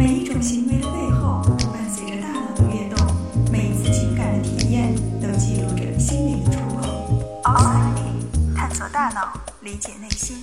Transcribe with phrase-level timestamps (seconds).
[0.00, 3.06] 每一种行为的背后都伴随着大脑的跃动，
[3.52, 7.42] 每一次情感的体验都记录着心灵的出口。
[7.44, 10.38] Outside In，探索大脑，理解内心。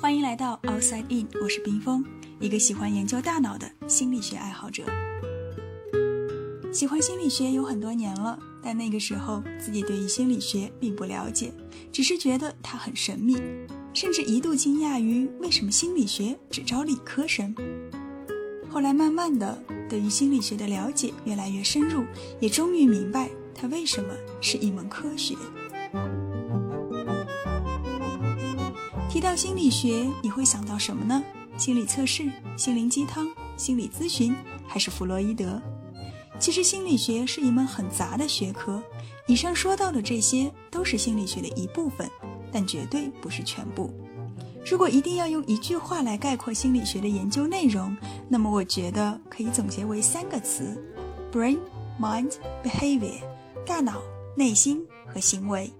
[0.00, 2.04] 欢迎来到 Outside In，我是冰峰，
[2.40, 4.82] 一个喜欢研究大脑的心理学爱好者。
[6.72, 11.52] 喜欢心理学有很多年了，但那个时候自己对于心理学并不了解，
[11.96, 13.38] 只是觉得它很神秘，
[13.94, 17.54] 甚至一度惊讶于为什么心理学只招理科生。
[18.68, 22.04] 后来慢慢的，对于心理学的了解越来越深入，
[22.38, 25.34] 也终于明白它为什么是一门科学。
[29.08, 31.24] 提到心理学，你会想到什么呢？
[31.56, 33.26] 心理测试、心灵鸡汤、
[33.56, 35.62] 心理咨询，还是弗洛伊德？
[36.38, 38.82] 其实心理学是一门很杂的学科，
[39.26, 42.08] 以上说到的这些都是心理学的一部分，
[42.52, 43.92] 但绝对不是全部。
[44.68, 47.96] 如果一定要用一句话来概括心理学的研究内容，
[48.28, 50.76] 那么我觉得可以总结为三个词
[51.32, 51.58] ：brain、
[52.00, 53.20] mind、behavior，
[53.64, 54.02] 大脑、
[54.36, 55.72] 内心和行为。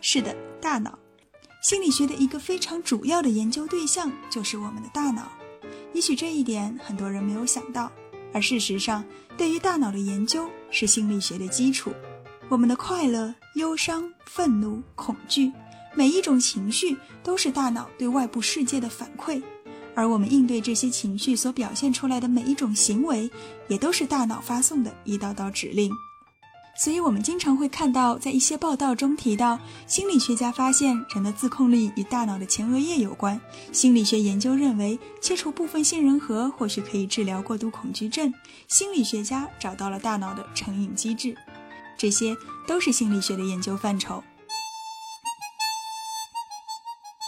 [0.00, 0.98] 是的，大脑。
[1.62, 5.30] 心理学的一个非常主要的研究对象就是我们的大脑。
[6.00, 7.92] 也许这一点很多人没有想到，
[8.32, 9.04] 而事实上，
[9.36, 11.92] 对于大脑的研究是心理学的基础。
[12.48, 15.52] 我们的快乐、忧伤、愤怒、恐惧，
[15.94, 19.42] 每一种情绪都是大脑对外部世界的反馈，
[19.94, 23.30] 而我们应对这些情绪所表现出来的每一种行为，
[23.68, 25.92] 也都是大脑发送的一道道指令。
[26.82, 33.38] 所以，我们经常会看到，在一些报道中提到，心理学家发现人的自控力与大脑的前额叶有关。
[33.70, 38.32] 心理学研究认为，切除部分杏仁核或许可以治疗过度恐惧症。
[38.68, 41.36] 心理学家找到了大脑的成瘾机制，
[41.98, 42.34] 这些
[42.66, 44.24] 都是心理学的研究范畴。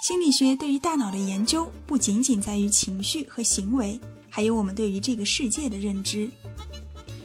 [0.03, 6.31] 心理学对于大脑的研究，不仅仅在于情绪和行为，还有我们对于这个世界的认知。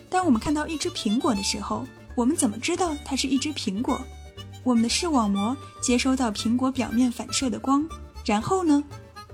[0.09, 1.85] 当我们看到一只苹果的时候，
[2.17, 4.01] 我们怎么知道它是一只苹果？
[4.63, 7.88] 我们的视网膜接收到苹果表面反射的光，
[8.25, 8.83] 然后呢？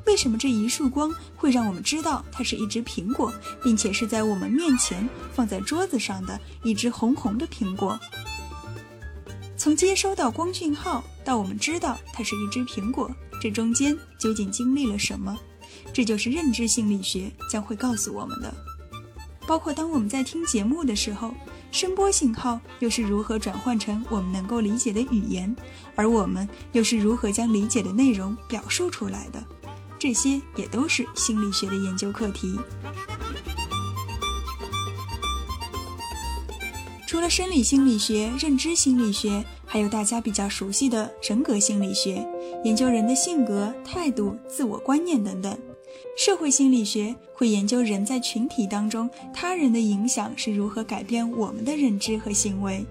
[0.05, 3.33] 为什么这一束光会让我们知道它是一只苹果，
[3.63, 7.97] 并且是在我们面前放在桌子上的一只红红的苹果？
[9.55, 13.09] 从接收到光讯号到我们知道它是一只苹果，
[13.41, 15.39] 这中间究竟经历了什么？
[15.93, 18.53] 这就是认知心理学将会告诉我们的。
[19.47, 21.33] 包括当我们在听节目的时候。
[21.71, 25.55] 声波信号又是如何转换成我们能够理解的语言，
[25.95, 29.43] 而我们又是如何将理解的内容表述出来的？
[29.97, 32.59] 这些也都是心理学的研究课题。
[37.07, 42.23] 除了生理心理学、认知心理学，还有大家比较熟悉的人格心理学，
[42.63, 45.57] 研究人的性格、态度、自我观念等等。
[46.15, 52.85] 社会心理学会研究人在群体当中他人的影响是如何改变我们的认知和行为。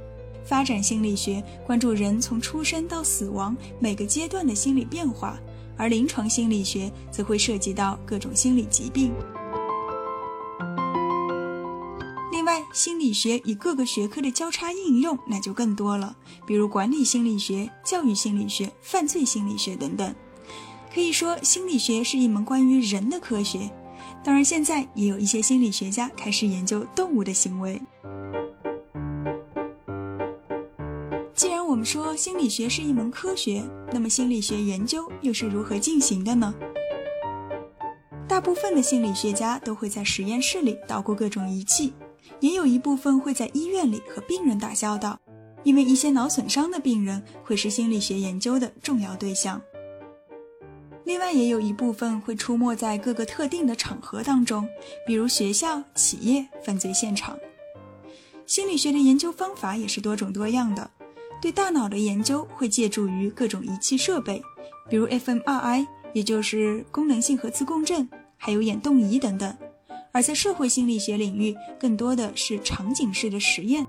[0.44, 5.38] 发展心理学关注人从出生到死亡每个阶段的心理变化，
[5.76, 9.12] 而临床心理学则会涉及到各种心理疾病。
[12.32, 20.12] 另外，心理学与各个学科的交叉应用那就更多了，比如管理心理学、教育心理学、犯罪心理学等等。
[20.92, 23.70] 可以说，心理学是一门关于人的科学。
[24.22, 27.80] 当然，现在也有一些心理学家开始研究动物的行为。
[31.34, 36.54] 既然我们说心理学是一门科学，那么心理学研究又是如何进行的呢？
[38.28, 41.94] 大部分的心理学家都会在实验室里捣鼓各种仪器，
[42.40, 45.18] 也有一部分会在医院里和病人打交道，
[45.64, 49.60] 因为一些脑损伤的病人会是心理学研究的重要对象。
[51.04, 54.68] 另外，也有一部分会出没在各个特定的场合当中，
[55.06, 57.36] 比如学校、企业、犯罪现场。
[58.46, 60.88] 心理学的研究方法也是多种多样的。
[61.40, 64.40] 对大脑的研究会借助于各种仪器设备，
[64.88, 69.52] 比如 fMRI，也就是功能性核磁共振，还有眼动仪等等。
[70.12, 73.84] 而在社会心理学领域，更多的是场景式的实验，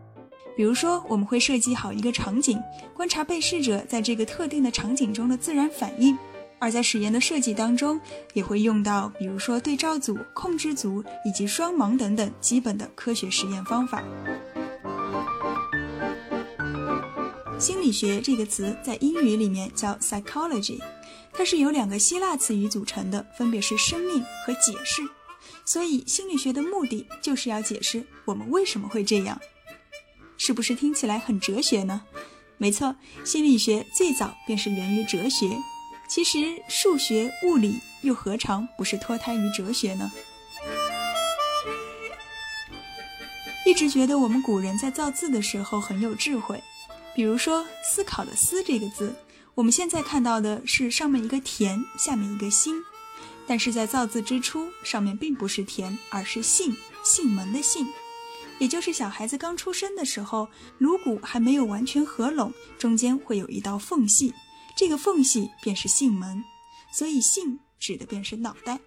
[0.57, 2.59] 比如说，我们会设计好一个场景，
[2.95, 6.17] 观察被试者在这个特定的场景中的自然反应。
[6.63, 7.99] 而在实验的设计当中，
[8.33, 14.01] 也会用到，比如说对照组、控制组以及双盲等等基本的科学实验方法。
[17.59, 20.79] 心理学这个词在英语里面叫 psychology，
[21.33, 25.01] 它是由两个希腊词语组成的，分别是生命和解释。
[25.65, 29.37] 所以心理学的目的就是要解释我们为什么会这样。
[30.37, 32.03] 是不是听起来很哲学呢？
[32.57, 32.95] 没错，
[33.25, 35.57] 心理学最早便是源于哲学。
[36.13, 40.11] 其实数学、物理又何尝不是脱胎于哲学呢？
[43.65, 46.61] 一直觉得我们古人在造字的时候很有智慧，
[47.15, 49.15] 比如说“思考”的“思”这个字，
[49.55, 52.75] 我们现在看到的是上面一个田，下面一个心，
[53.47, 57.87] 但是在造字之初，上面并不是田，而是姓，姓门的姓。
[58.59, 64.31] 也就是小孩子刚出生的时候，颅骨还没有完全合拢，中间会有一道缝隙，
[64.75, 66.43] 这个缝隙便是姓门，
[66.91, 68.79] 所以姓指的便是脑袋。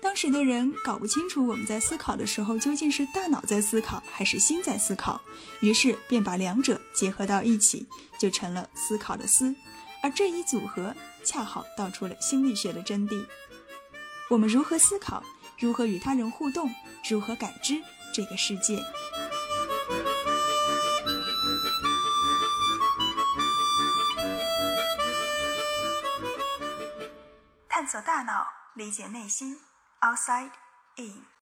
[0.00, 5.20] 当时的人搞不清楚我们在思考的时候究竟是大脑在思考还是心在思考，
[5.60, 7.86] 于是便把两者结合到一起，
[8.18, 9.54] 就成了思考的思。
[10.02, 10.94] 而这一组合
[11.24, 13.24] 恰好道出了心理学的真谛：
[14.28, 15.22] 我们如何思考，
[15.58, 16.68] 如何与他人互动，
[17.08, 17.80] 如何感知。
[18.12, 18.78] 这个世界，
[27.92, 29.60] 走大脑，理解内心
[30.00, 30.52] ，outside
[30.96, 31.26] in。